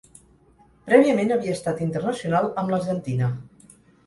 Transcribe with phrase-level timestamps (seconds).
[0.87, 3.31] Prèviament havia estat internacional amb l'Argentina.